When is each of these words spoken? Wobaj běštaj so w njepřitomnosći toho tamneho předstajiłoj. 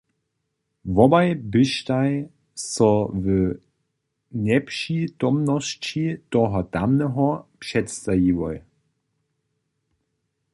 Wobaj 0.95 1.27
běštaj 1.51 2.11
so 2.71 2.89
w 3.23 3.25
njepřitomnosći 4.45 6.03
toho 6.33 6.59
tamneho 6.73 7.27
předstajiłoj. 7.61 8.57